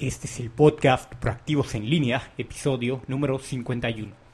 [0.00, 4.27] Este es el podcast Proactivos en línea, episodio número 51.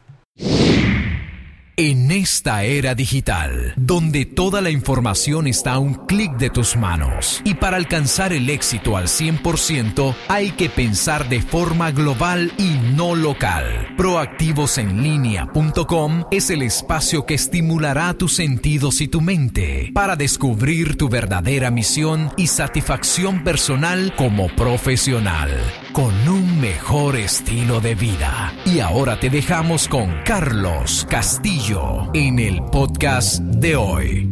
[1.76, 7.42] En esta era digital, donde toda la información está a un clic de tus manos,
[7.44, 13.16] y para alcanzar el éxito al 100% hay que pensar de forma global y no
[13.16, 13.88] local.
[13.96, 21.72] Proactivosenlinea.com es el espacio que estimulará tus sentidos y tu mente para descubrir tu verdadera
[21.72, 25.50] misión y satisfacción personal como profesional,
[25.92, 28.52] con un mejor estilo de vida.
[28.64, 31.63] Y ahora te dejamos con Carlos Castillo
[32.12, 34.28] en el podcast de hoy.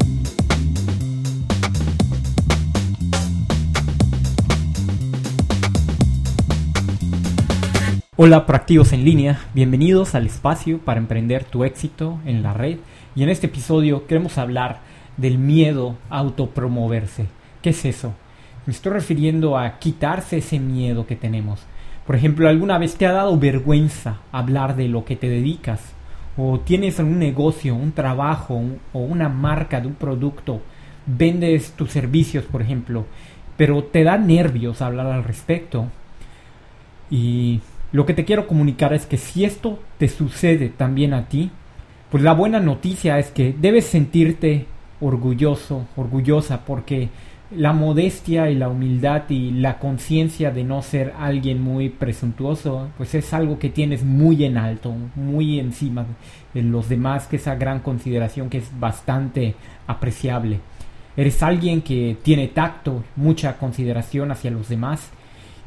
[8.16, 12.76] Hola proactivos en línea, bienvenidos al espacio para emprender tu éxito en la red
[13.14, 14.80] y en este episodio queremos hablar
[15.16, 17.28] del miedo a autopromoverse.
[17.62, 18.12] ¿Qué es eso?
[18.66, 21.60] Me estoy refiriendo a quitarse ese miedo que tenemos.
[22.06, 25.94] Por ejemplo, ¿alguna vez te ha dado vergüenza hablar de lo que te dedicas?
[26.36, 30.60] O tienes un negocio, un trabajo o una marca de un producto,
[31.06, 33.04] vendes tus servicios, por ejemplo,
[33.56, 35.86] pero te da nervios hablar al respecto.
[37.10, 37.60] Y
[37.92, 41.50] lo que te quiero comunicar es que si esto te sucede también a ti,
[42.10, 44.66] pues la buena noticia es que debes sentirte
[45.00, 47.08] orgulloso, orgullosa, porque
[47.56, 53.14] la modestia y la humildad y la conciencia de no ser alguien muy presuntuoso, pues
[53.14, 56.06] es algo que tienes muy en alto, muy encima
[56.54, 59.54] de los demás, que esa gran consideración que es bastante
[59.86, 60.60] apreciable.
[61.16, 65.10] Eres alguien que tiene tacto, mucha consideración hacia los demás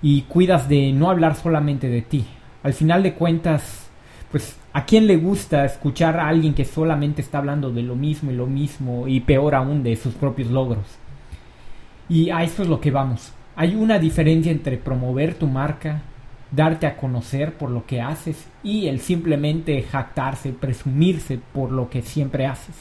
[0.02, 2.26] y cuidas de no hablar solamente de ti.
[2.64, 3.88] Al final de cuentas,
[4.32, 8.32] pues a quién le gusta escuchar a alguien que solamente está hablando de lo mismo
[8.32, 11.05] y lo mismo y peor aún de sus propios logros.
[12.10, 13.32] Y a esto es lo que vamos.
[13.56, 16.02] Hay una diferencia entre promover tu marca,
[16.52, 22.02] darte a conocer por lo que haces y el simplemente jactarse, presumirse por lo que
[22.02, 22.76] siempre haces.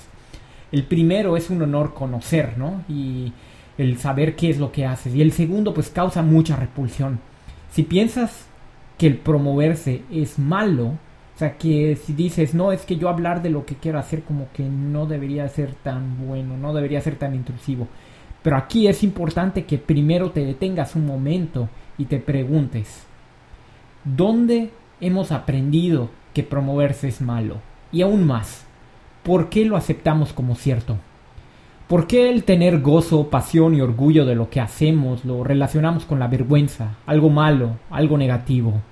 [0.72, 2.83] El primero es un honor conocer, ¿no?
[2.89, 3.33] Y
[3.79, 5.14] el saber qué es lo que haces.
[5.14, 7.20] Y el segundo pues causa mucha repulsión.
[7.70, 8.46] Si piensas
[8.98, 10.86] que el promoverse es malo,
[11.34, 14.23] o sea que si dices, no, es que yo hablar de lo que quiero hacer
[14.23, 17.89] como que no debería ser tan bueno, no debería ser tan intrusivo.
[18.44, 23.06] Pero aquí es importante que primero te detengas un momento y te preguntes,
[24.05, 27.62] ¿dónde hemos aprendido que promoverse es malo?
[27.90, 28.66] Y aún más,
[29.22, 30.98] ¿por qué lo aceptamos como cierto?
[31.88, 36.18] ¿Por qué el tener gozo, pasión y orgullo de lo que hacemos lo relacionamos con
[36.18, 38.83] la vergüenza, algo malo, algo negativo?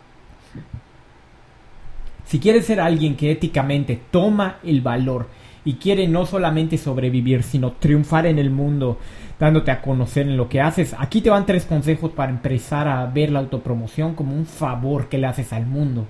[2.24, 5.28] Si quieres ser alguien que éticamente toma el valor
[5.64, 8.98] y quiere no solamente sobrevivir, sino triunfar en el mundo,
[9.38, 10.94] dándote a conocer en lo que haces.
[10.98, 15.18] Aquí te van tres consejos para empezar a ver la autopromoción como un favor que
[15.18, 16.06] le haces al mundo,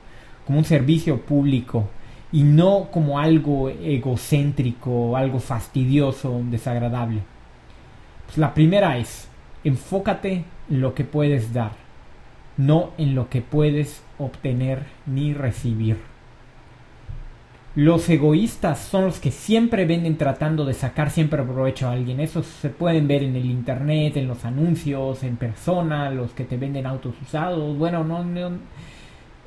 [0.46, 1.88] como un servicio público
[2.32, 7.20] y no como algo egocéntrico, algo fastidioso, desagradable.
[8.26, 9.28] Pues la primera es,
[9.64, 11.72] enfócate en lo que puedes dar,
[12.56, 16.11] no en lo que puedes obtener ni recibir.
[17.74, 22.20] Los egoístas son los que siempre venden tratando de sacar siempre provecho a alguien.
[22.20, 26.58] Eso se pueden ver en el internet, en los anuncios, en persona, los que te
[26.58, 27.78] venden autos usados.
[27.78, 28.22] Bueno, no,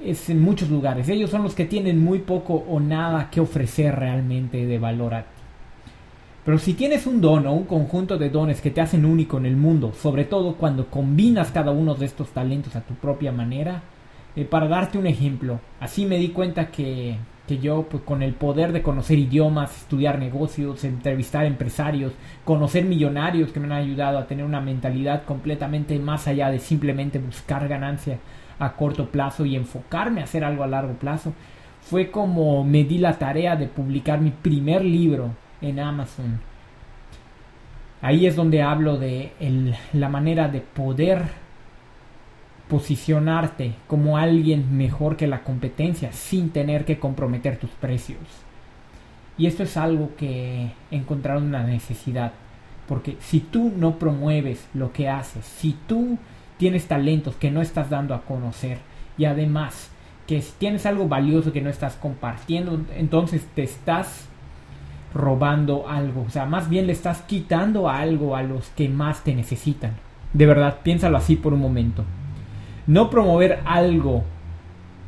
[0.04, 1.08] es en muchos lugares.
[1.08, 5.22] Ellos son los que tienen muy poco o nada que ofrecer realmente de valor a
[5.22, 5.42] ti.
[6.46, 9.46] Pero si tienes un don o un conjunto de dones que te hacen único en
[9.46, 13.84] el mundo, sobre todo cuando combinas cada uno de estos talentos a tu propia manera,
[14.36, 18.34] eh, para darte un ejemplo, así me di cuenta que que yo pues con el
[18.34, 22.14] poder de conocer idiomas, estudiar negocios, entrevistar empresarios,
[22.44, 27.20] conocer millonarios que me han ayudado a tener una mentalidad completamente más allá de simplemente
[27.20, 28.20] buscar ganancia
[28.58, 31.34] a corto plazo y enfocarme a hacer algo a largo plazo,
[31.82, 36.40] fue como me di la tarea de publicar mi primer libro en Amazon.
[38.02, 39.32] Ahí es donde hablo de
[39.94, 41.45] la manera de poder
[42.68, 48.20] posicionarte como alguien mejor que la competencia sin tener que comprometer tus precios.
[49.38, 52.32] Y esto es algo que encontraron una necesidad.
[52.88, 56.18] Porque si tú no promueves lo que haces, si tú
[56.58, 58.78] tienes talentos que no estás dando a conocer
[59.18, 59.90] y además
[60.28, 64.28] que si tienes algo valioso que no estás compartiendo, entonces te estás
[65.14, 66.24] robando algo.
[66.28, 69.92] O sea, más bien le estás quitando algo a los que más te necesitan.
[70.34, 72.04] De verdad, piénsalo así por un momento.
[72.88, 74.24] No promover algo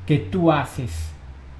[0.06, 1.12] que tú haces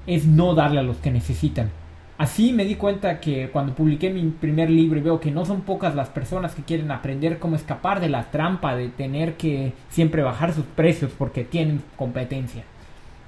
[0.06, 1.70] es no darle a los que necesitan.
[2.16, 5.60] Así me di cuenta que cuando publiqué mi primer libro y veo que no son
[5.60, 10.22] pocas las personas que quieren aprender cómo escapar de la trampa de tener que siempre
[10.22, 12.64] bajar sus precios porque tienen competencia.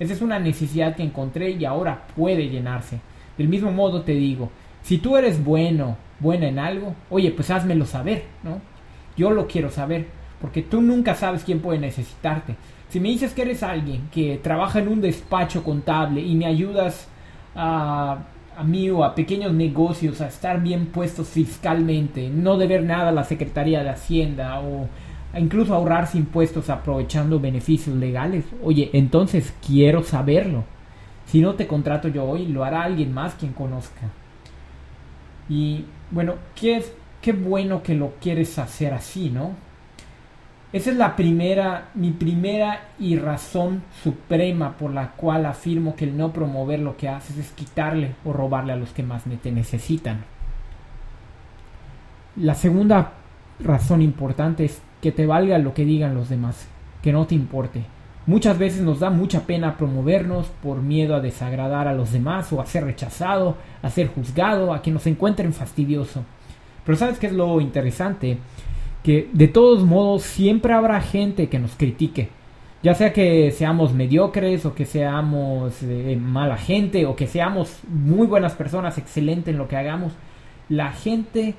[0.00, 2.98] Esa es una necesidad que encontré y ahora puede llenarse.
[3.38, 4.50] Del mismo modo te digo,
[4.82, 8.60] si tú eres bueno, buena en algo, oye, pues házmelo saber, ¿no?
[9.16, 10.06] Yo lo quiero saber,
[10.40, 12.56] porque tú nunca sabes quién puede necesitarte.
[12.90, 17.08] Si me dices que eres alguien que trabaja en un despacho contable y me ayudas
[17.54, 18.18] a
[18.60, 23.12] a mí o a pequeños negocios a estar bien puestos fiscalmente, no deber nada a
[23.12, 24.86] la Secretaría de Hacienda o
[25.34, 28.44] incluso ahorrarse impuestos aprovechando beneficios legales.
[28.62, 30.64] Oye, entonces quiero saberlo.
[31.24, 34.10] Si no te contrato yo hoy, lo hará alguien más quien conozca.
[35.48, 36.84] Y bueno, qué,
[37.22, 39.54] qué bueno que lo quieres hacer así, ¿no?
[40.72, 46.16] Esa es la primera, mi primera y razón suprema por la cual afirmo que el
[46.16, 50.24] no promover lo que haces es quitarle o robarle a los que más te necesitan.
[52.36, 53.14] La segunda
[53.58, 56.68] razón importante es que te valga lo que digan los demás,
[57.02, 57.82] que no te importe.
[58.26, 62.60] Muchas veces nos da mucha pena promovernos por miedo a desagradar a los demás o
[62.60, 66.22] a ser rechazado, a ser juzgado, a que nos encuentren fastidioso.
[66.84, 68.38] Pero ¿sabes qué es lo interesante?
[69.02, 72.28] Que de todos modos siempre habrá gente que nos critique.
[72.82, 78.26] Ya sea que seamos mediocres o que seamos eh, mala gente o que seamos muy
[78.26, 80.14] buenas personas, excelentes en lo que hagamos,
[80.70, 81.54] la gente,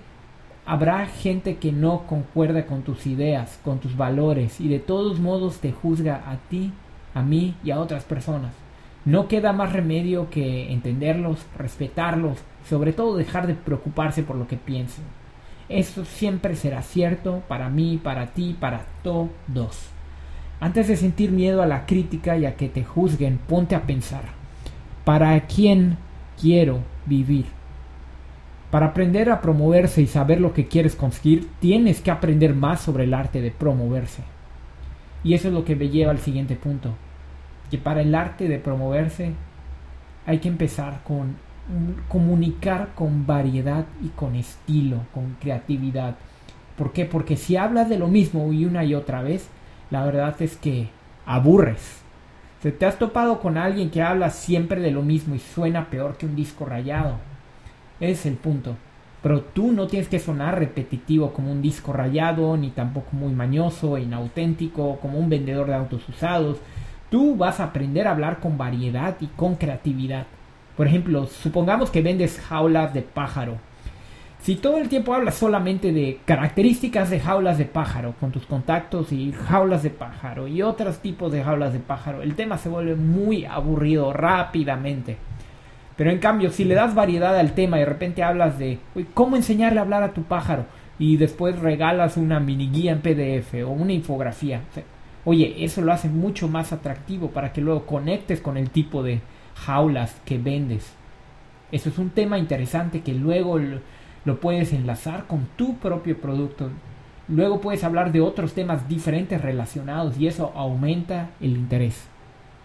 [0.66, 5.60] habrá gente que no concuerda con tus ideas, con tus valores y de todos modos
[5.60, 6.72] te juzga a ti,
[7.14, 8.54] a mí y a otras personas.
[9.06, 14.58] No queda más remedio que entenderlos, respetarlos, sobre todo dejar de preocuparse por lo que
[14.58, 15.04] piensen.
[15.72, 19.90] Eso siempre será cierto para mí, para ti, para todos.
[20.60, 24.24] Antes de sentir miedo a la crítica y a que te juzguen, ponte a pensar,
[25.06, 25.98] ¿para quién
[26.40, 27.46] quiero vivir?
[28.70, 33.06] Para aprender a promoverse y saber lo que quieres conseguir, tienes que aprender más sobre
[33.06, 34.24] el arte de promoverse.
[35.24, 36.96] Y eso es lo que me lleva al siguiente punto,
[37.70, 39.32] que para el arte de promoverse
[40.26, 41.38] hay que empezar con
[42.08, 46.16] comunicar con variedad y con estilo, con creatividad.
[46.78, 47.06] ¿Por qué?
[47.06, 49.48] Porque si hablas de lo mismo y una y otra vez,
[49.90, 50.90] la verdad es que
[51.26, 52.02] aburres.
[52.62, 56.18] Se te has topado con alguien que habla siempre de lo mismo y suena peor
[56.18, 57.16] que un disco rayado.
[58.00, 58.76] Ese es el punto.
[59.22, 63.98] Pero tú no tienes que sonar repetitivo como un disco rayado, ni tampoco muy mañoso,
[63.98, 66.58] inauténtico, como un vendedor de autos usados.
[67.12, 70.26] Tú vas a aprender a hablar con variedad y con creatividad.
[70.82, 73.60] Por ejemplo, supongamos que vendes jaulas de pájaro.
[74.42, 79.12] Si todo el tiempo hablas solamente de características de jaulas de pájaro con tus contactos
[79.12, 82.96] y jaulas de pájaro y otros tipos de jaulas de pájaro, el tema se vuelve
[82.96, 85.18] muy aburrido rápidamente.
[85.98, 88.80] Pero en cambio, si le das variedad al tema y de repente hablas de
[89.14, 90.66] cómo enseñarle a hablar a tu pájaro
[90.98, 94.62] y después regalas una mini guía en PDF o una infografía,
[95.26, 99.22] oye, eso lo hace mucho más atractivo para que luego conectes con el tipo de,
[99.56, 100.94] jaulas que vendes.
[101.72, 103.60] Eso es un tema interesante que luego
[104.26, 106.70] lo, puedes enlazar con tu propio producto.
[107.28, 112.08] Luego puedes hablar de otros temas diferentes relacionados y eso aumenta el interés.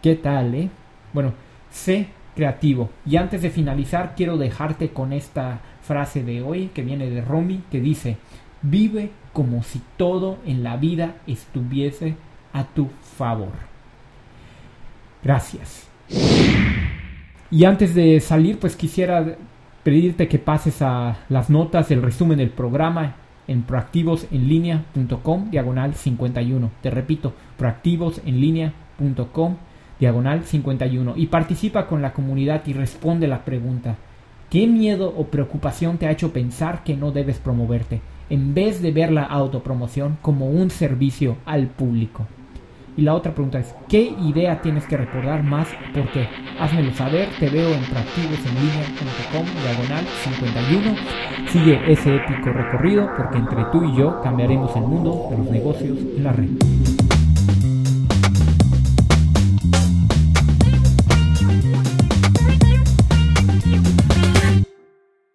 [0.02, 0.70] ¿Qué tal, eh?
[1.12, 1.34] Bueno,
[1.70, 2.90] sé creativo.
[3.04, 7.62] Y antes de finalizar, quiero dejarte con esta frase de hoy que viene de Romy
[7.70, 8.16] que dice:
[8.62, 12.16] Vive como si todo en la vida estuviese
[12.52, 13.52] a tu favor.
[15.22, 15.88] Gracias.
[17.50, 19.36] Y antes de salir, pues quisiera
[19.82, 26.70] pedirte que pases a las notas, el resumen del programa en proactivosenlinea.com diagonal 51.
[26.82, 29.56] Te repito, proactivosenlinea.com
[30.00, 31.14] diagonal 51.
[31.16, 33.96] Y participa con la comunidad y responde la pregunta.
[34.50, 38.00] ¿Qué miedo o preocupación te ha hecho pensar que no debes promoverte,
[38.30, 42.26] en vez de ver la autopromoción como un servicio al público?
[42.96, 45.68] Y la otra pregunta es, ¿qué idea tienes que recordar más?
[45.94, 50.96] Porque házmelo saber, te veo en proactivosenlinea.com, diagonal 51.
[51.48, 55.98] Sigue ese épico recorrido porque entre tú y yo cambiaremos el mundo de los negocios
[55.98, 56.48] en la red.